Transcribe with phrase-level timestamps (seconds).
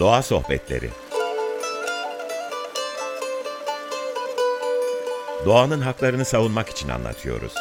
[0.00, 0.90] Doğa Sohbetleri
[5.44, 7.52] Doğanın haklarını savunmak için anlatıyoruz.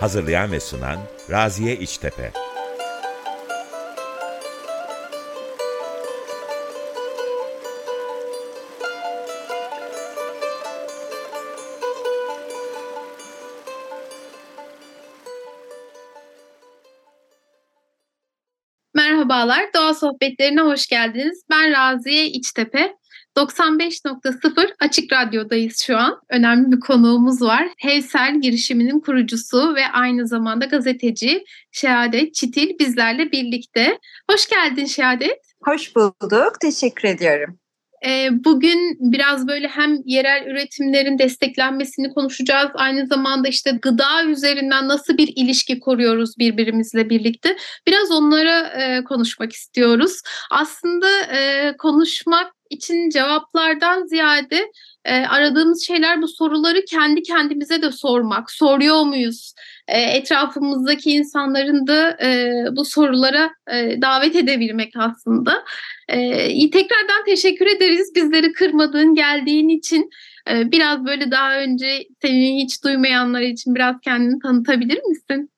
[0.00, 0.98] Hazırlayan ve sunan
[1.30, 2.32] Raziye İçtepe
[19.86, 21.44] Doğa Sohbetlerine hoş geldiniz.
[21.50, 22.96] Ben Raziye İçtepe.
[23.36, 26.20] 95.0 Açık Radyo'dayız şu an.
[26.30, 27.68] Önemli bir konuğumuz var.
[27.78, 33.98] Hevsel girişiminin kurucusu ve aynı zamanda gazeteci Şehadet Çitil bizlerle birlikte.
[34.30, 35.38] Hoş geldin Şehadet.
[35.64, 36.60] Hoş bulduk.
[36.60, 37.58] Teşekkür ediyorum.
[38.30, 42.70] Bugün biraz böyle hem yerel üretimlerin desteklenmesini konuşacağız.
[42.74, 47.56] Aynı zamanda işte gıda üzerinden nasıl bir ilişki kuruyoruz birbirimizle birlikte.
[47.86, 48.72] Biraz onlara
[49.04, 50.20] konuşmak istiyoruz.
[50.50, 51.06] Aslında
[51.78, 54.70] konuşmak için cevaplardan ziyade
[55.28, 58.50] aradığımız şeyler bu soruları kendi kendimize de sormak.
[58.50, 59.54] Soruyor muyuz?
[59.88, 62.18] etrafımızdaki insanların da
[62.76, 63.50] bu sorulara
[64.02, 65.64] davet edebilmek aslında.
[66.72, 70.10] tekrardan teşekkür ederiz bizleri kırmadığın, geldiğin için.
[70.48, 75.50] biraz böyle daha önce seni hiç duymayanlar için biraz kendini tanıtabilir misin?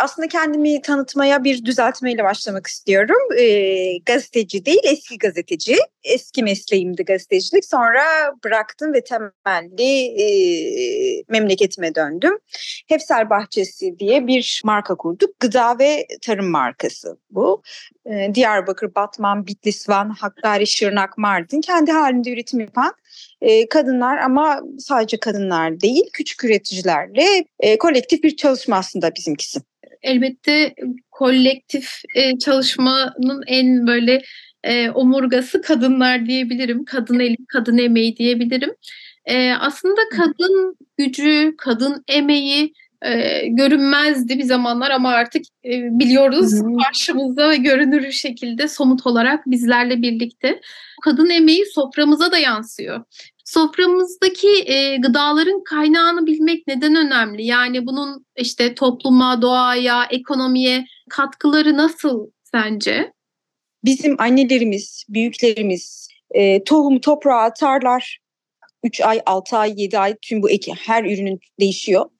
[0.00, 3.38] Aslında kendimi tanıtmaya bir düzeltmeyle başlamak istiyorum.
[3.38, 5.76] E, gazeteci değil, eski gazeteci.
[6.04, 7.64] Eski mesleğimdi gazetecilik.
[7.64, 8.02] Sonra
[8.44, 10.26] bıraktım ve temelli e,
[11.28, 12.38] memleketime döndüm.
[12.88, 15.40] Hefsel Bahçesi diye bir marka kurduk.
[15.40, 17.62] Gıda ve tarım markası bu.
[18.06, 22.94] E, Diyarbakır, Batman, Bitlis, Van, Hakkari, Şırnak, Mardin kendi halinde üretim yapan
[23.40, 29.60] e, kadınlar ama sadece kadınlar değil küçük üreticilerle e, kolektif bir çalışma aslında bizimkisi
[30.02, 30.74] elbette
[31.10, 34.22] kolektif e, çalışmanın en böyle
[34.64, 36.84] e, omurgası kadınlar diyebilirim.
[36.84, 38.70] Kadın eli, kadın emeği diyebilirim.
[39.24, 46.76] E, aslında kadın gücü, kadın emeği e, görünmezdi bir zamanlar ama artık e, biliyoruz Hı-hı.
[46.84, 50.60] karşımızda ve görünür şekilde somut olarak bizlerle birlikte.
[51.04, 53.04] Kadın emeği soframıza da yansıyor.
[53.44, 57.46] Soframızdaki e, gıdaların kaynağını bilmek neden önemli?
[57.46, 63.12] Yani bunun işte topluma, doğaya, ekonomiye katkıları nasıl sence?
[63.84, 68.18] Bizim annelerimiz, büyüklerimiz e, tohumu toprağa atarlar.
[68.84, 72.10] 3 ay, 6 ay, 7 ay tüm bu eki her ürünün değişiyor.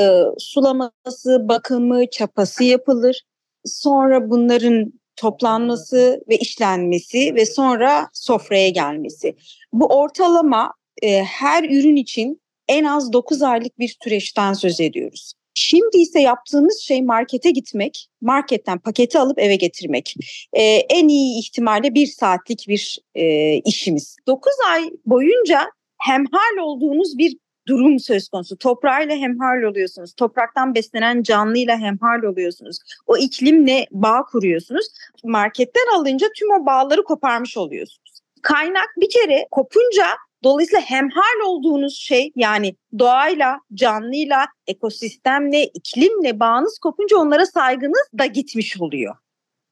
[0.00, 3.22] E, sulaması, bakımı, çapası yapılır.
[3.64, 9.36] Sonra bunların toplanması ve işlenmesi ve sonra sofraya gelmesi.
[9.72, 10.72] Bu ortalama
[11.02, 15.32] e, her ürün için en az 9 aylık bir süreçten söz ediyoruz.
[15.58, 20.14] Şimdi ise yaptığımız şey markete gitmek, marketten paketi alıp eve getirmek.
[20.52, 24.16] Ee, en iyi ihtimalle bir saatlik bir e, işimiz.
[24.26, 25.66] 9 ay boyunca
[25.98, 27.36] hemhal olduğunuz bir
[27.68, 28.56] durum söz konusu.
[28.56, 30.14] Toprağıyla hemhal oluyorsunuz.
[30.14, 32.78] Topraktan beslenen canlıyla hemhal oluyorsunuz.
[33.06, 34.86] O iklimle bağ kuruyorsunuz.
[35.24, 38.20] Marketten alınca tüm o bağları koparmış oluyorsunuz.
[38.42, 40.06] Kaynak bir kere kopunca
[40.44, 48.80] Dolayısıyla hemhal olduğunuz şey yani doğayla, canlıyla, ekosistemle, iklimle bağınız kopunca onlara saygınız da gitmiş
[48.80, 49.14] oluyor.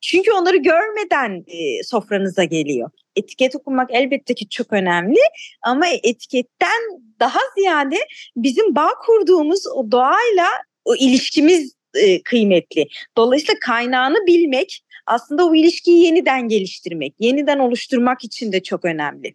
[0.01, 2.91] Çünkü onları görmeden e, sofranıza geliyor.
[3.17, 5.21] Etiket okumak elbette ki çok önemli
[5.63, 6.83] ama etiketten
[7.21, 7.97] daha ziyade
[8.37, 10.47] bizim bağ kurduğumuz o doğayla
[10.85, 12.87] o ilişkimiz e, kıymetli.
[13.17, 19.35] Dolayısıyla kaynağını bilmek aslında o ilişkiyi yeniden geliştirmek, yeniden oluşturmak için de çok önemli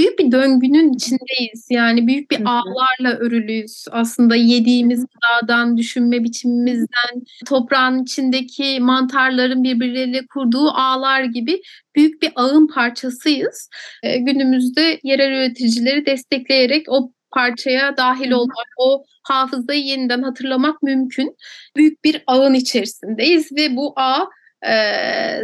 [0.00, 1.66] büyük bir döngünün içindeyiz.
[1.70, 3.84] Yani büyük bir ağlarla örülüyüz.
[3.90, 11.62] Aslında yediğimiz gıdadan, düşünme biçimimizden, toprağın içindeki mantarların birbirleriyle kurduğu ağlar gibi
[11.96, 13.68] büyük bir ağın parçasıyız.
[14.02, 21.36] E, günümüzde yerel üreticileri destekleyerek o parçaya dahil olmak, o hafızayı yeniden hatırlamak mümkün.
[21.76, 24.26] Büyük bir ağın içerisindeyiz ve bu ağ
[24.68, 24.72] e,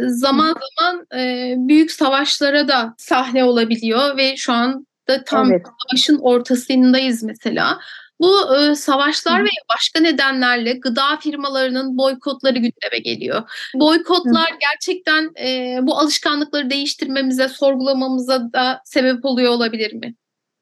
[0.07, 5.65] zaman zaman e, büyük savaşlara da sahne olabiliyor ve şu anda tam evet.
[5.65, 7.79] savaşın ortasındayız mesela.
[8.19, 9.45] Bu e, savaşlar Hı.
[9.45, 13.43] ve başka nedenlerle gıda firmalarının boykotları gündeme geliyor.
[13.75, 14.57] Boykotlar Hı.
[14.71, 20.15] gerçekten e, bu alışkanlıkları değiştirmemize, sorgulamamıza da sebep oluyor olabilir mi?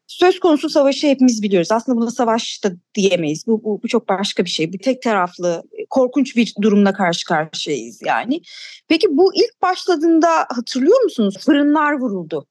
[0.08, 1.72] Söz konusu savaşı hepimiz biliyoruz.
[1.72, 3.48] Aslında buna savaş da diyemeyiz.
[3.48, 4.74] Bu, bu, bu çok başka bir şey.
[4.74, 8.42] Bu tek taraflı korkunç bir durumla karşı karşıyayız yani.
[8.88, 11.38] Peki bu ilk başladığında hatırlıyor musunuz?
[11.40, 12.48] Fırınlar vuruldu.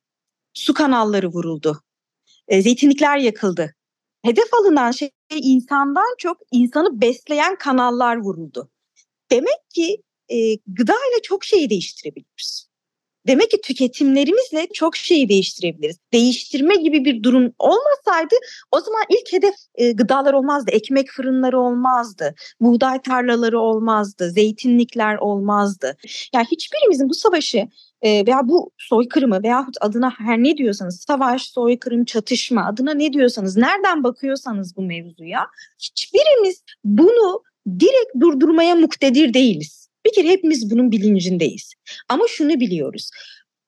[0.55, 1.83] Su kanalları vuruldu.
[2.49, 3.75] E, zeytinlikler yakıldı.
[4.23, 8.71] Hedef alınan şey insandan çok insanı besleyen kanallar vuruldu.
[9.31, 12.69] Demek ki e, gıda ile çok şeyi değiştirebiliriz.
[13.27, 15.99] Demek ki tüketimlerimizle çok şeyi değiştirebiliriz.
[16.13, 18.35] Değiştirme gibi bir durum olmasaydı
[18.73, 20.71] o zaman ilk hedef e, gıdalar olmazdı.
[20.71, 22.35] Ekmek fırınları olmazdı.
[22.61, 24.31] Buğday tarlaları olmazdı.
[24.31, 25.97] Zeytinlikler olmazdı.
[26.35, 27.69] Yani hiçbirimizin bu savaşı
[28.03, 33.57] e, veya bu soykırımı veyahut adına her ne diyorsanız savaş, soykırım, çatışma adına ne diyorsanız
[33.57, 35.47] nereden bakıyorsanız bu mevzuya
[35.79, 37.43] hiçbirimiz bunu
[37.81, 39.84] direkt durdurmaya muktedir değiliz.
[40.15, 41.73] Kere hepimiz bunun bilincindeyiz.
[42.09, 43.11] Ama şunu biliyoruz.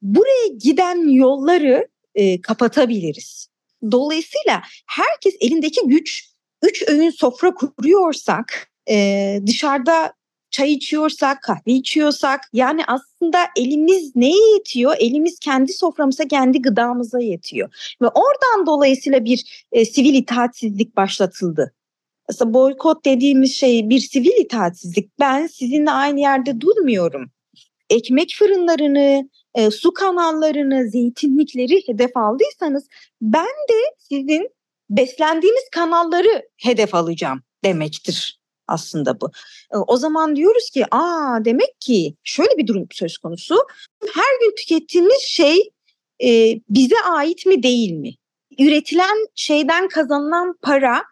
[0.03, 3.49] Buraya giden yolları e, kapatabiliriz.
[3.93, 6.31] Dolayısıyla herkes elindeki güç,
[6.63, 10.13] üç öğün sofra kuruyorsak, e, dışarıda
[10.51, 14.97] çay içiyorsak, kahve içiyorsak yani aslında elimiz neye yetiyor?
[14.99, 17.97] Elimiz kendi soframıza, kendi gıdamıza yetiyor.
[18.03, 21.73] Ve oradan dolayısıyla bir e, sivil itaatsizlik başlatıldı.
[22.29, 25.19] Aslında boykot dediğimiz şey bir sivil itaatsizlik.
[25.21, 27.31] Ben sizinle aynı yerde durmuyorum.
[27.91, 32.89] Ekmek fırınlarını, e, su kanallarını, zeytinlikleri hedef aldıysanız
[33.23, 34.51] ben de sizin
[34.91, 39.31] beslendiğiniz kanalları hedef alacağım demektir aslında bu.
[39.87, 43.57] O zaman diyoruz ki aa demek ki şöyle bir durum söz konusu.
[44.15, 45.71] Her gün tükettiğimiz şey
[46.25, 48.15] e, bize ait mi değil mi?
[48.59, 51.03] Üretilen şeyden kazanılan para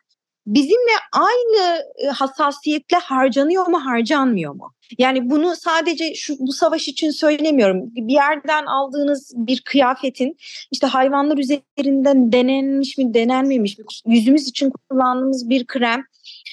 [0.47, 4.75] bizimle aynı hassasiyetle harcanıyor mu harcanmıyor mu?
[4.99, 7.83] Yani bunu sadece şu bu savaş için söylemiyorum.
[7.95, 10.37] Bir yerden aldığınız bir kıyafetin
[10.73, 13.85] işte hayvanlar üzerinden denenmiş mi denenmemiş mi?
[14.07, 16.05] Yüzümüz için kullandığımız bir krem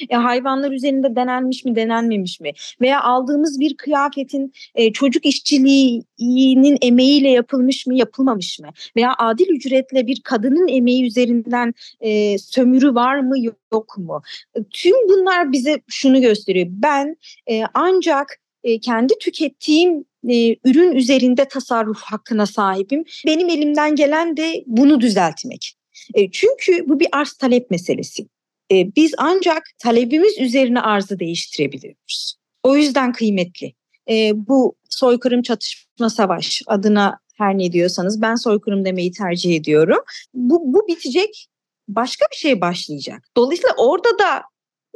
[0.09, 2.51] e, hayvanlar üzerinde denenmiş mi denenmemiş mi?
[2.81, 8.69] Veya aldığımız bir kıyafetin e, çocuk işçiliğinin emeğiyle yapılmış mı yapılmamış mı?
[8.95, 13.35] Veya adil ücretle bir kadının emeği üzerinden e, sömürü var mı
[13.73, 14.21] yok mu?
[14.69, 16.67] Tüm bunlar bize şunu gösteriyor.
[16.69, 17.15] Ben
[17.49, 23.03] e, ancak e, kendi tükettiğim e, ürün üzerinde tasarruf hakkına sahibim.
[23.25, 25.73] Benim elimden gelen de bunu düzeltmek.
[26.13, 28.27] E, çünkü bu bir arz talep meselesi.
[28.71, 32.35] E, biz ancak talebimiz üzerine arzı değiştirebiliyoruz.
[32.63, 33.73] O yüzden kıymetli.
[34.09, 39.99] E, bu soykırım çatışma savaş adına her ne diyorsanız ben soykırım demeyi tercih ediyorum.
[40.33, 41.47] Bu, bu bitecek
[41.87, 43.23] başka bir şey başlayacak.
[43.37, 44.41] Dolayısıyla orada da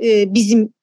[0.03, 0.73] e, bizim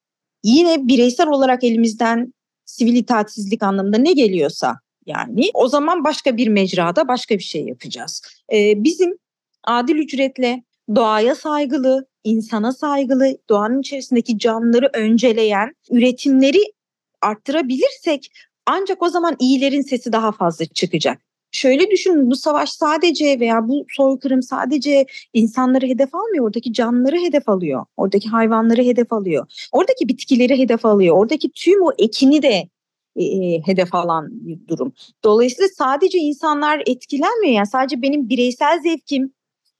[0.43, 2.33] yine bireysel olarak elimizden
[2.65, 8.21] sivil itaatsizlik anlamında ne geliyorsa yani o zaman başka bir mecrada başka bir şey yapacağız.
[8.53, 9.17] Ee, bizim
[9.63, 10.63] adil ücretle
[10.95, 16.73] doğaya saygılı, insana saygılı, doğanın içerisindeki canlıları önceleyen üretimleri
[17.21, 18.31] arttırabilirsek
[18.65, 21.21] ancak o zaman iyilerin sesi daha fazla çıkacak.
[21.51, 26.45] Şöyle düşünün bu savaş sadece veya bu soykırım sadece insanları hedef almıyor.
[26.45, 27.85] Oradaki canlıları hedef alıyor.
[27.97, 29.67] Oradaki hayvanları hedef alıyor.
[29.71, 31.17] Oradaki bitkileri hedef alıyor.
[31.17, 32.69] Oradaki tüm o ekini de
[33.15, 34.93] e, e hedef alan bir durum.
[35.23, 37.53] Dolayısıyla sadece insanlar etkilenmiyor.
[37.53, 39.33] Yani sadece benim bireysel zevkim,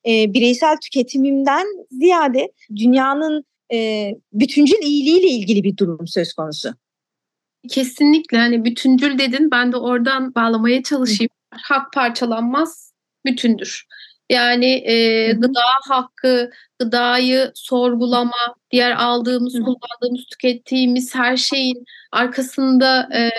[0.08, 6.74] e, bireysel tüketimimden ziyade dünyanın e, bütüncül iyiliğiyle ilgili bir durum söz konusu.
[7.70, 11.30] Kesinlikle hani bütüncül dedin ben de oradan bağlamaya çalışayım.
[11.54, 11.60] Hı.
[11.62, 12.94] Hak parçalanmaz
[13.26, 13.86] bütündür.
[14.30, 19.64] Yani e, gıda hakkı, gıdayı sorgulama, diğer aldığımız, Hı.
[19.64, 23.32] kullandığımız, tükettiğimiz her şeyin arkasında e,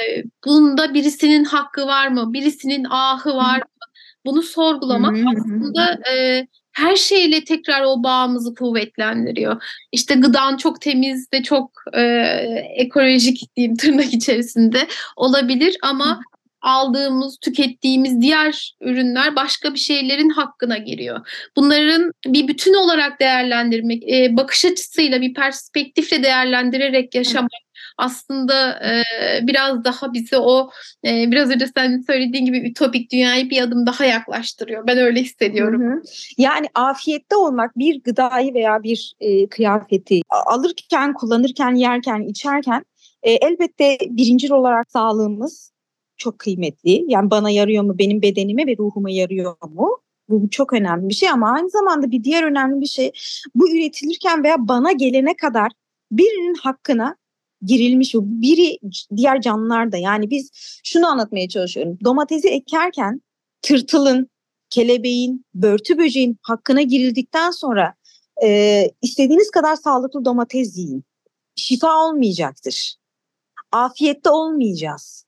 [0.47, 2.33] bunda birisinin hakkı var mı?
[2.33, 3.74] Birisinin ahı var mı?
[4.27, 5.29] Bunu sorgulamak Hı-hı.
[5.29, 9.63] aslında e, her şeyle tekrar o bağımızı kuvvetlendiriyor.
[9.93, 12.03] İşte gıdan çok temiz ve çok e,
[12.77, 16.21] ekolojik diyeyim tırnak içerisinde olabilir ama
[16.65, 21.49] aldığımız, tükettiğimiz diğer ürünler başka bir şeylerin hakkına giriyor.
[21.57, 27.51] Bunların bir bütün olarak değerlendirmek, e, bakış açısıyla bir perspektifle değerlendirerek yaşamak
[27.97, 29.03] aslında e,
[29.47, 30.71] biraz daha bizi o
[31.05, 34.87] e, biraz önce sen söylediğin gibi ütopik dünyayı bir adım daha yaklaştırıyor.
[34.87, 35.83] Ben öyle hissediyorum.
[35.83, 36.03] Hı hı.
[36.39, 42.85] Yani afiyette olmak bir gıdayı veya bir e, kıyafeti alırken, kullanırken, yerken, içerken
[43.23, 45.73] e, elbette birincil olarak sağlığımız
[46.17, 47.05] çok kıymetli.
[47.09, 50.01] Yani bana yarıyor mu, benim bedenime ve ruhuma yarıyor mu?
[50.29, 53.13] Bu çok önemli bir şey ama aynı zamanda bir diğer önemli bir şey
[53.55, 55.73] bu üretilirken veya bana gelene kadar
[56.11, 57.17] birinin hakkına
[57.65, 58.79] girilmiş bu biri
[59.17, 60.51] diğer canlılar da yani biz
[60.85, 61.99] şunu anlatmaya çalışıyorum.
[62.05, 63.23] Domatesi ekerken
[63.63, 64.31] tırtılın,
[64.71, 67.95] kelebeğin, börtü böceğin hakkına girildikten sonra
[68.45, 71.05] e, istediğiniz kadar sağlıklı domates yiyin.
[71.57, 72.95] Şifa olmayacaktır.
[73.73, 75.25] Afiyette olmayacağız.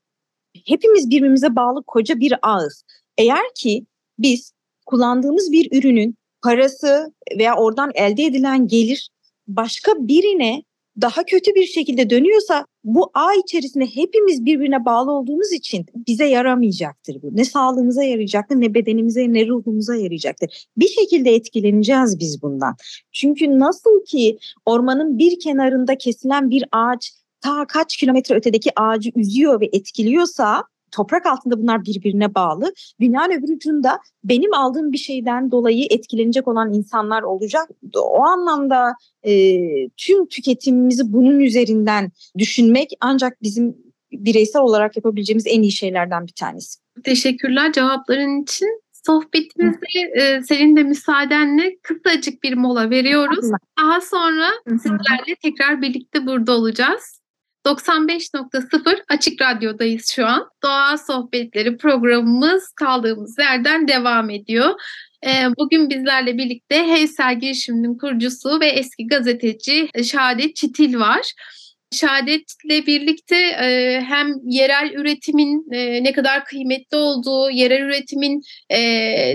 [0.66, 2.85] Hepimiz birbirimize bağlı koca bir ağız.
[3.19, 3.87] Eğer ki
[4.19, 4.52] biz
[4.87, 9.11] kullandığımız bir ürünün parası veya oradan elde edilen gelir
[9.49, 10.62] başka birine
[11.00, 17.22] daha kötü bir şekilde dönüyorsa bu ağ içerisinde hepimiz birbirine bağlı olduğumuz için bize yaramayacaktır
[17.22, 17.36] bu.
[17.36, 20.68] Ne sağlığımıza yarayacaktır, ne bedenimize, ne ruhumuza yarayacaktır.
[20.76, 22.76] Bir şekilde etkileneceğiz biz bundan.
[23.12, 29.60] Çünkü nasıl ki ormanın bir kenarında kesilen bir ağaç ta kaç kilometre ötedeki ağacı üzüyor
[29.60, 30.62] ve etkiliyorsa
[30.96, 32.72] toprak altında bunlar birbirine bağlı.
[33.00, 37.68] Dünyanın öbür ucunda benim aldığım bir şeyden dolayı etkilenecek olan insanlar olacak.
[37.96, 39.32] O anlamda e,
[39.96, 43.76] tüm tüketimimizi bunun üzerinden düşünmek ancak bizim
[44.12, 46.78] bireysel olarak yapabileceğimiz en iyi şeylerden bir tanesi.
[47.04, 48.82] Teşekkürler cevapların için.
[49.06, 49.86] Sohbetimizde
[50.20, 53.50] e, senin de müsaadenle kısacık bir mola veriyoruz.
[53.80, 57.15] Daha sonra sizlerle tekrar birlikte burada olacağız.
[57.66, 60.50] 95.0 Açık Radyo'dayız şu an.
[60.62, 64.80] Doğa Sohbetleri programımız kaldığımız yerden devam ediyor.
[65.58, 71.32] Bugün bizlerle birlikte Heysel girişiminin kurucusu ve eski gazeteci Şahadet Çitil var.
[71.92, 78.78] Şehadet'le birlikte e, hem yerel üretimin e, ne kadar kıymetli olduğu, yerel üretimin e,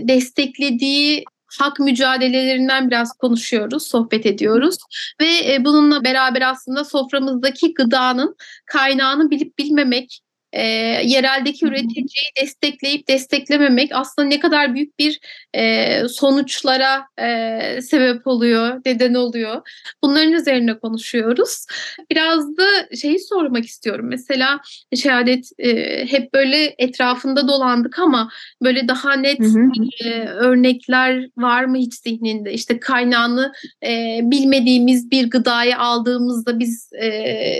[0.07, 1.23] desteklediği
[1.59, 4.77] hak mücadelelerinden biraz konuşuyoruz, sohbet ediyoruz.
[5.21, 10.21] Ve e, bununla beraber aslında soframızdaki gıdanın kaynağını bilip bilmemek,
[10.53, 10.63] e,
[11.05, 15.19] yereldeki üreticiyi destekleyip desteklememek aslında ne kadar büyük bir
[15.53, 19.61] e, sonuçlara e, sebep oluyor, neden oluyor.
[20.03, 21.65] Bunların üzerine konuşuyoruz.
[22.11, 24.05] Biraz da şeyi sormak istiyorum.
[24.09, 24.59] Mesela
[24.95, 28.29] şehadet e, hep böyle etrafında dolandık ama
[28.63, 29.71] böyle daha net hı hı.
[30.05, 32.53] E, örnekler var mı hiç zihninde?
[32.53, 33.51] İşte kaynağını
[33.85, 37.09] e, bilmediğimiz bir gıdayı aldığımızda biz e,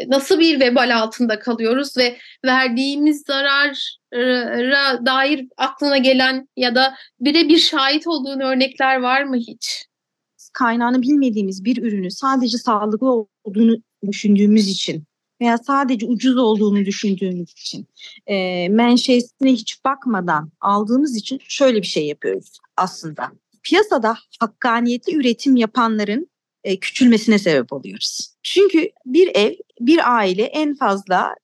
[0.10, 2.81] nasıl bir vebal altında kalıyoruz ve verdiğimiz
[3.26, 9.86] zarara dair aklına gelen ya da birebir şahit olduğun örnekler var mı hiç?
[10.54, 15.04] Kaynağını bilmediğimiz bir ürünü sadece sağlıklı olduğunu düşündüğümüz için
[15.42, 17.88] veya sadece ucuz olduğunu düşündüğümüz için
[18.28, 23.32] e, menşeisine hiç bakmadan aldığımız için şöyle bir şey yapıyoruz aslında.
[23.64, 26.28] Piyasada hakkaniyetli üretim yapanların
[26.64, 28.36] e, küçülmesine sebep oluyoruz.
[28.44, 31.36] Çünkü bir ev, bir aile en fazla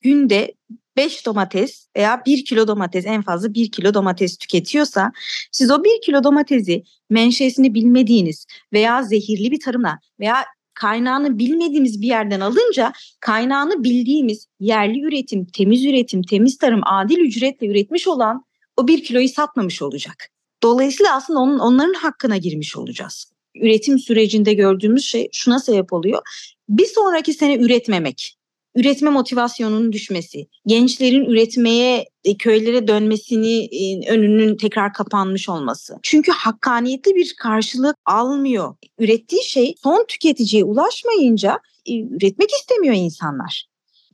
[0.00, 0.54] günde
[0.96, 5.12] 5 domates veya 1 kilo domates en fazla 1 kilo domates tüketiyorsa
[5.52, 10.44] siz o 1 kilo domatesi menşesini bilmediğiniz veya zehirli bir tarımla veya
[10.74, 17.66] kaynağını bilmediğimiz bir yerden alınca kaynağını bildiğimiz yerli üretim, temiz üretim, temiz tarım, adil ücretle
[17.66, 18.44] üretmiş olan
[18.76, 20.28] o bir kiloyu satmamış olacak.
[20.62, 23.32] Dolayısıyla aslında onun, onların hakkına girmiş olacağız.
[23.54, 26.22] Üretim sürecinde gördüğümüz şey şuna sebep oluyor.
[26.68, 28.36] Bir sonraki sene üretmemek
[28.80, 35.96] üretme motivasyonunun düşmesi, gençlerin üretmeye, e, köylere dönmesini e, önünün tekrar kapanmış olması.
[36.02, 38.74] Çünkü hakkaniyetli bir karşılık almıyor.
[38.98, 43.66] Ürettiği şey son tüketiciye ulaşmayınca e, üretmek istemiyor insanlar.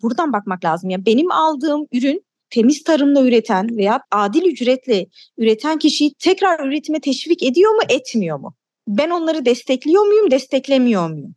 [0.02, 0.90] Buradan bakmak lazım.
[0.90, 5.06] Ya benim aldığım ürün temiz tarımla üreten veya adil ücretle
[5.38, 8.54] üreten kişiyi tekrar üretime teşvik ediyor mu, etmiyor mu?
[8.88, 11.34] Ben onları destekliyor muyum, desteklemiyor muyum?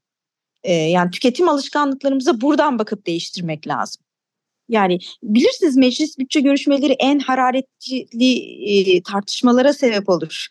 [0.64, 4.04] Yani tüketim alışkanlıklarımıza buradan bakıp değiştirmek lazım.
[4.70, 10.48] Yani bilirsiniz meclis bütçe görüşmeleri en hararetli e, tartışmalara sebep olur.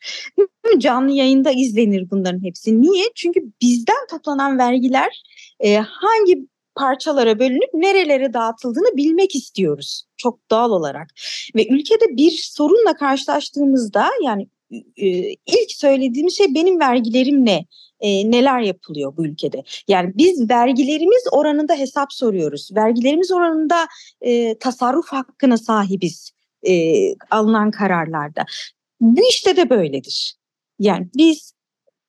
[0.78, 2.82] Canlı yayında izlenir bunların hepsi.
[2.82, 3.04] Niye?
[3.14, 5.22] Çünkü bizden toplanan vergiler
[5.60, 11.08] e, hangi parçalara bölünüp nerelere dağıtıldığını bilmek istiyoruz çok doğal olarak.
[11.54, 14.48] Ve ülkede bir sorunla karşılaştığımızda yani
[14.96, 17.64] e, ilk söylediğim şey benim vergilerim ne?
[18.00, 19.62] E, neler yapılıyor bu ülkede.
[19.88, 22.69] Yani biz vergilerimiz oranında hesap soruyoruz.
[22.76, 23.87] Vergilerimiz oranında
[24.21, 26.31] e, tasarruf hakkına sahibiz
[26.69, 26.95] e,
[27.31, 28.45] alınan kararlarda.
[29.00, 30.35] Bu işte de böyledir.
[30.78, 31.52] Yani biz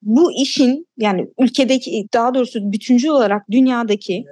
[0.01, 4.25] bu işin yani ülkedeki daha doğrusu bütüncül olarak dünyadaki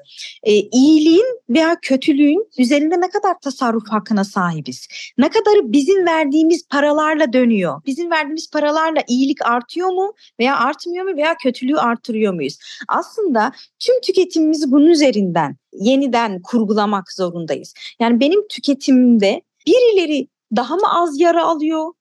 [0.44, 4.88] e, iyiliğin veya kötülüğün üzerinde ne kadar tasarruf hakkına sahibiz?
[5.18, 7.82] Ne kadarı bizim verdiğimiz paralarla dönüyor?
[7.86, 12.58] Bizim verdiğimiz paralarla iyilik artıyor mu veya artmıyor mu veya kötülüğü artırıyor muyuz?
[12.88, 17.74] Aslında tüm tüketimimizi bunun üzerinden yeniden kurgulamak zorundayız.
[18.00, 21.94] Yani benim tüketimimde birileri daha mı az yara alıyor?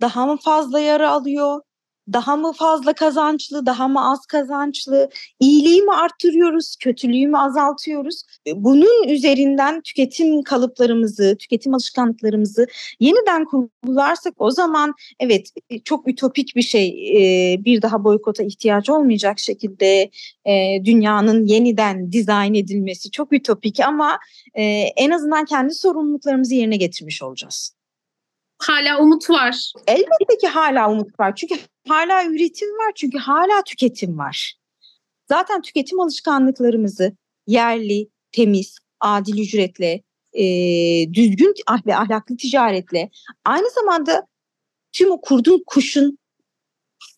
[0.00, 1.60] Daha mı fazla yara alıyor?
[2.12, 8.22] Daha mı fazla kazançlı, daha mı az kazançlı, iyiliği mi arttırıyoruz, kötülüğü mü azaltıyoruz?
[8.46, 12.66] E, bunun üzerinden tüketim kalıplarımızı, tüketim alışkanlıklarımızı
[13.00, 18.90] yeniden kurgularsak o zaman evet e, çok ütopik bir şey e, bir daha boykota ihtiyaç
[18.90, 20.10] olmayacak şekilde
[20.84, 24.18] dünyanın yeniden dizayn edilmesi çok ütopik ama
[24.96, 27.79] en azından kendi sorumluluklarımızı yerine getirmiş olacağız
[28.60, 29.72] hala umut var.
[29.86, 31.34] Elbette ki hala umut var.
[31.34, 31.54] Çünkü
[31.88, 32.92] hala üretim var.
[32.94, 34.54] Çünkü hala tüketim var.
[35.28, 40.02] Zaten tüketim alışkanlıklarımızı yerli, temiz, adil ücretle,
[40.32, 40.44] e,
[41.14, 41.54] düzgün
[41.86, 43.10] ve ahlaklı ticaretle
[43.44, 44.26] aynı zamanda
[44.92, 46.18] tüm o kurdun kuşun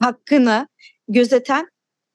[0.01, 0.69] hakkını
[1.09, 1.69] gözeten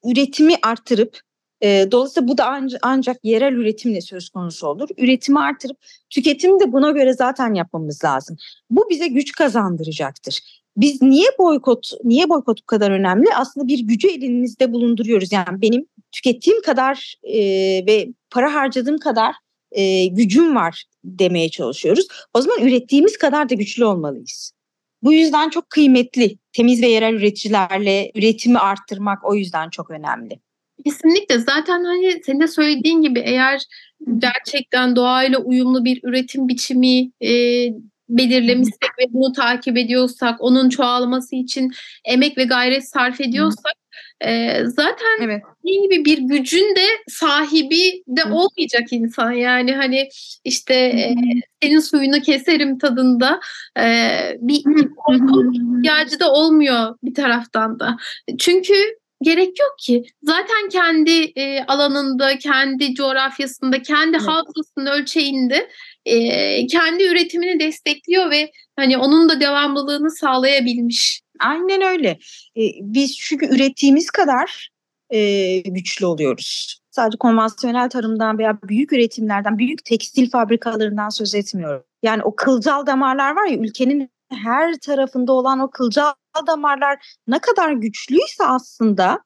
[0.04, 1.20] üretimi arttırıp
[1.62, 4.90] e, dolayısıyla bu da ancak, ancak yerel üretimle söz konusu olur.
[4.98, 5.78] Üretimi artırıp
[6.10, 8.38] tüketimi de buna göre zaten yapmamız lazım.
[8.70, 10.64] Bu bize güç kazandıracaktır.
[10.78, 13.26] Biz niye boykot, niye boykot bu kadar önemli?
[13.36, 15.32] Aslında bir gücü elimizde bulunduruyoruz.
[15.32, 17.40] Yani benim tükettiğim kadar e,
[17.88, 19.36] ve para harcadığım kadar
[19.72, 22.08] e, gücüm var demeye çalışıyoruz.
[22.34, 24.52] O zaman ürettiğimiz kadar da güçlü olmalıyız.
[25.04, 26.38] Bu yüzden çok kıymetli.
[26.54, 30.40] Temiz ve yerel üreticilerle üretimi arttırmak o yüzden çok önemli.
[30.86, 33.62] Kesinlikle zaten hani senin de söylediğin gibi eğer
[34.18, 37.32] gerçekten doğayla uyumlu bir üretim biçimi e,
[38.10, 41.72] belirlemişsek ve bunu takip ediyorsak, onun çoğalması için
[42.06, 43.74] emek ve gayret sarf ediyorsak
[44.22, 45.42] e, zaten evet.
[45.64, 49.32] gibi bir gücün de sahibi de olmayacak insan.
[49.32, 50.10] Yani hani
[50.44, 51.16] işte e,
[51.64, 53.40] senin suyunu keserim tadında
[53.80, 54.64] e, bir
[55.76, 57.98] ihtiyacı da olmuyor bir taraftan da.
[58.40, 58.74] Çünkü
[59.22, 60.04] gerek yok ki.
[60.24, 64.28] Zaten kendi e, alanında, kendi coğrafyasında, kendi evet.
[64.28, 65.70] havzasının ölçeğinde
[66.06, 71.22] e, kendi üretimini destekliyor ve hani onun da devamlılığını sağlayabilmiş.
[71.40, 72.10] Aynen öyle.
[72.58, 74.70] E, biz çünkü ürettiğimiz kadar
[75.10, 76.80] e, güçlü oluyoruz.
[76.92, 81.84] Sadece konvansiyonel tarımdan veya büyük üretimlerden, büyük tekstil fabrikalarından söz etmiyorum.
[82.04, 86.14] Yani o kılcal damarlar var ya ülkenin her tarafında olan o kılcal
[86.48, 89.20] damarlar ne kadar güçlüyse aslında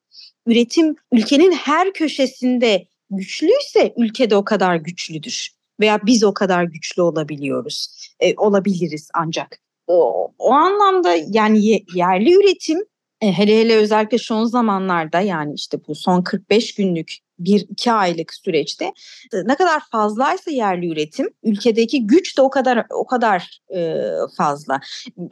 [0.46, 8.08] üretim ülkenin her köşesinde güçlüyse ülkede o kadar güçlüdür veya biz o kadar güçlü olabiliyoruz
[8.20, 9.58] e, olabiliriz ancak.
[9.86, 12.78] O, o anlamda yani yerli üretim
[13.20, 18.34] e, hele hele özellikle son zamanlarda yani işte bu son 45 günlük bir iki aylık
[18.34, 18.84] süreçte
[19.32, 24.04] e, ne kadar fazlaysa yerli üretim ülkedeki güç de o kadar o kadar e,
[24.36, 24.80] fazla.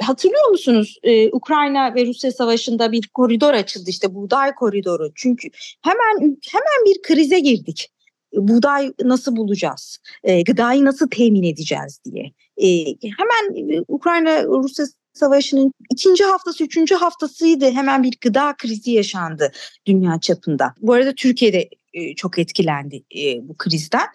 [0.00, 5.12] Hatırlıyor musunuz e, Ukrayna ve Rusya savaşında bir koridor açıldı işte buğday koridoru.
[5.14, 5.48] Çünkü
[5.82, 7.90] hemen hemen bir krize girdik
[8.32, 12.32] buğday nasıl bulacağız, e, gıdayı nasıl temin edeceğiz diye.
[12.56, 19.52] E, hemen Ukrayna-Rusya Savaşı'nın ikinci haftası, üçüncü haftasıydı hemen bir gıda krizi yaşandı
[19.86, 20.74] dünya çapında.
[20.80, 24.06] Bu arada Türkiye'de e, çok etkilendi e, bu krizden.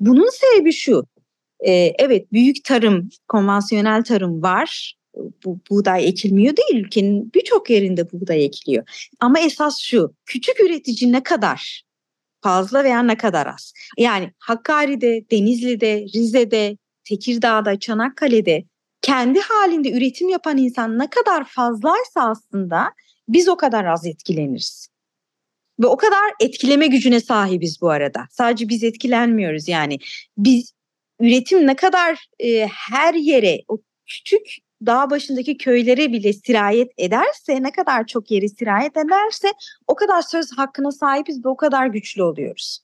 [0.00, 1.06] Bunun sebebi şu,
[1.60, 4.96] e, evet büyük tarım, konvansiyonel tarım var.
[5.44, 9.06] Bu buğday ekilmiyor değil, ülkenin birçok yerinde buğday ekiliyor.
[9.20, 11.82] Ama esas şu, küçük üretici ne kadar
[12.40, 13.72] fazla veya ne kadar az?
[13.98, 18.64] Yani Hakkari'de, Denizli'de, Rize'de, Tekirdağ'da, Çanakkale'de
[19.02, 22.92] kendi halinde üretim yapan insan ne kadar fazlaysa aslında
[23.28, 24.88] biz o kadar az etkileniriz.
[25.80, 28.26] Ve o kadar etkileme gücüne sahibiz bu arada.
[28.30, 29.98] Sadece biz etkilenmiyoruz yani.
[30.38, 30.72] Biz
[31.20, 34.46] üretim ne kadar e, her yere o küçük
[34.86, 39.48] dağ başındaki köylere bile sirayet ederse ne kadar çok yeri sirayet ederse
[39.86, 42.78] o kadar söz hakkına sahibiz ve o kadar güçlü oluyoruz.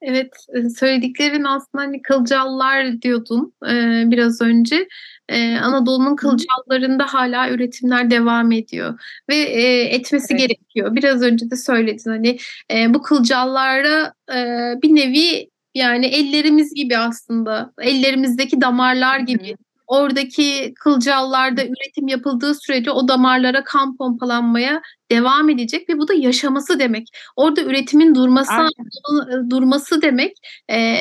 [0.00, 0.32] Evet
[0.78, 4.88] söylediklerin aslında hani kılcallar diyordun e, biraz önce.
[5.28, 10.40] E, Anadolu'nun kılcallarında hala üretimler devam ediyor ve e, etmesi evet.
[10.40, 10.96] gerekiyor.
[10.96, 12.38] Biraz önce de söyledin hani
[12.72, 14.36] e, bu kılcallara e,
[14.82, 23.08] bir nevi yani ellerimiz gibi aslında ellerimizdeki damarlar gibi oradaki kılcallarda üretim yapıldığı sürece o
[23.08, 27.08] damarlara kan pompalanmaya devam edecek ve bu da yaşaması demek.
[27.36, 29.50] Orada üretimin durması Aynen.
[29.50, 30.36] durması demek,
[30.68, 30.96] e,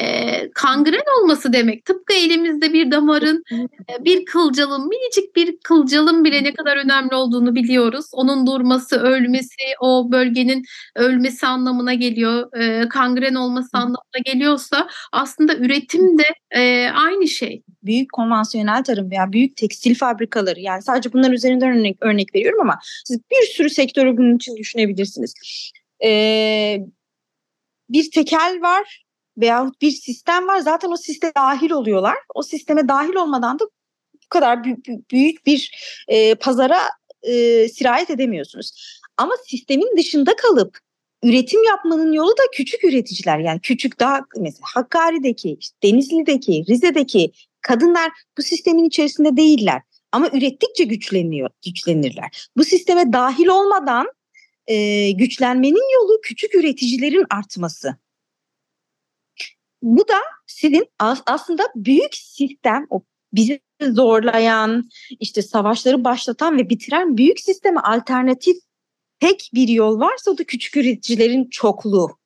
[0.55, 1.85] kangren olması demek.
[1.85, 7.55] Tıpkı elimizde bir damarın, e, bir kılcalın, minicik bir kılcalın bile ne kadar önemli olduğunu
[7.55, 8.05] biliyoruz.
[8.13, 10.63] Onun durması, ölmesi, o bölgenin
[10.95, 12.61] ölmesi anlamına geliyor.
[12.61, 17.61] E, kangren olması anlamına geliyorsa aslında üretim de e, aynı şey.
[17.83, 22.79] Büyük konvansiyonel tarım veya büyük tekstil fabrikaları yani sadece bunların üzerinden örnek, örnek veriyorum ama
[23.05, 25.33] siz bir sürü sektör sektörü bunun için düşünebilirsiniz.
[26.03, 26.79] Ee,
[27.89, 29.05] bir tekel var
[29.37, 30.59] veyahut bir sistem var.
[30.59, 32.15] Zaten o sisteme dahil oluyorlar.
[32.35, 33.63] O sisteme dahil olmadan da
[34.13, 34.63] bu kadar
[35.11, 35.71] büyük bir
[36.07, 36.79] e, pazara
[37.23, 38.99] e, sirayet edemiyorsunuz.
[39.17, 40.77] Ama sistemin dışında kalıp
[41.23, 43.39] üretim yapmanın yolu da küçük üreticiler.
[43.39, 47.31] Yani küçük daha mesela Hakkari'deki, Denizli'deki, Rize'deki
[47.61, 49.81] kadınlar bu sistemin içerisinde değiller.
[50.15, 52.47] Ama ürettikçe güçleniyor, güçlenirler.
[52.57, 54.07] Bu sisteme dahil olmadan
[54.67, 57.95] e, güçlenmenin yolu küçük üreticilerin artması.
[59.81, 60.85] Bu da sizin
[61.25, 68.57] aslında büyük sistem, o bizi zorlayan, işte savaşları başlatan ve bitiren büyük sisteme alternatif
[69.19, 72.17] tek bir yol varsa o da küçük üreticilerin çokluğu.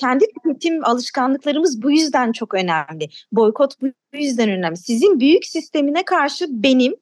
[0.00, 3.08] Kendi tüketim alışkanlıklarımız bu yüzden çok önemli.
[3.32, 4.76] Boykot bu yüzden önemli.
[4.76, 6.94] Sizin büyük sistemine karşı benim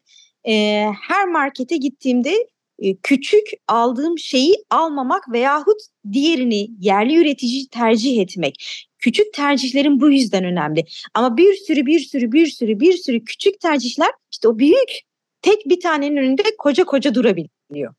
[0.48, 2.46] e, her markete gittiğimde
[2.78, 5.80] e, küçük aldığım şeyi almamak veyahut
[6.12, 8.86] diğerini yerli üretici tercih etmek.
[8.98, 10.84] Küçük tercihlerin bu yüzden önemli.
[11.14, 15.00] Ama bir sürü bir sürü bir sürü bir sürü küçük tercihler işte o büyük
[15.42, 17.94] tek bir tanenin önünde koca koca durabiliyor.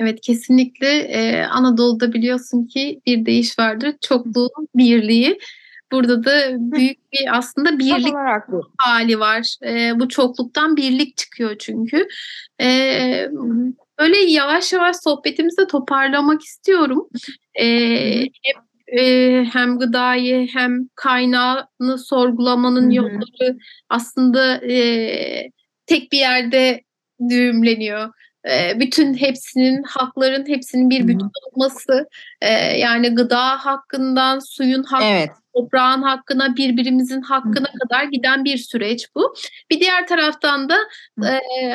[0.00, 3.94] Evet kesinlikle ee, Anadolu'da biliyorsun ki bir deyiş vardır.
[4.00, 5.38] Çokluğun birliği.
[5.92, 8.14] Burada da büyük bir aslında birlik
[8.78, 9.56] hali var.
[9.64, 12.08] Ee, bu çokluktan birlik çıkıyor çünkü.
[12.62, 13.28] Ee,
[13.98, 17.08] böyle yavaş yavaş sohbetimizi toparlamak istiyorum.
[17.60, 18.56] Ee, hep
[18.98, 22.94] e, hem gıdayı hem kaynağını sorgulamanın Hı hı.
[22.94, 23.58] yolları
[23.88, 25.50] aslında e,
[25.86, 26.80] tek bir yerde
[27.28, 28.10] düğümleniyor.
[28.76, 32.08] Bütün hepsinin hakların hepsinin bir bütün olması
[32.76, 35.30] yani gıda hakkından suyun hakkı Evet.
[35.54, 39.34] toprağın hakkına, birbirimizin hakkına kadar giden bir süreç bu.
[39.70, 40.78] Bir diğer taraftan da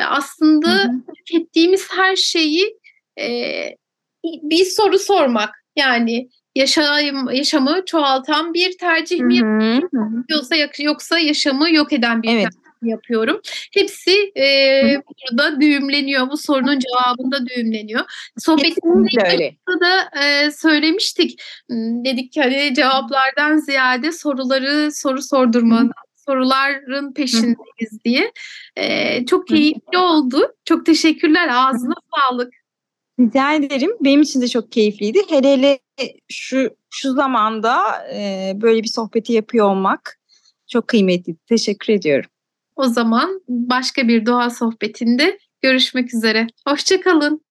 [0.08, 2.78] aslında Hı tükettiğimiz her şeyi
[4.24, 5.64] bir soru sormak.
[5.76, 12.42] Yani yaşam, yaşamı çoğaltan bir tercih mi yapıyorsa yoksa yaşamı yok eden bir Evet.
[12.42, 13.40] tercih yapıyorum?
[13.72, 14.46] Hepsi e,
[15.06, 16.30] burada düğümleniyor.
[16.30, 18.04] Bu sorunun cevabında düğümleniyor.
[18.38, 21.42] Sohbetimizde da e, söylemiştik.
[21.70, 25.90] Hmm, Dedik ki hani cevaplardan ziyade soruları soru sordurma,
[26.26, 28.32] soruların peşindeyiz diye.
[28.76, 30.54] E, çok keyifli oldu.
[30.64, 31.48] Çok teşekkürler.
[31.52, 32.52] Ağzına sağlık.
[33.20, 33.90] Rica ederim.
[34.00, 35.18] Benim için de çok keyifliydi.
[35.28, 35.78] Hele hele
[36.28, 40.18] şu şu zamanda e, böyle bir sohbeti yapıyor olmak
[40.68, 41.36] çok kıymetli.
[41.48, 42.30] Teşekkür ediyorum.
[42.76, 46.46] O zaman başka bir doğa sohbetinde görüşmek üzere.
[46.68, 47.45] Hoşçakalın.